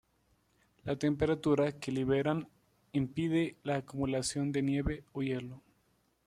La 0.83 0.97
temperatura 0.97 1.73
que 1.73 1.91
liberan 1.91 2.49
impide 2.91 3.57
la 3.61 3.75
acumulación 3.75 4.51
de 4.51 4.63
nieve 4.63 5.03
o 5.11 5.21
hielo. 5.21 5.61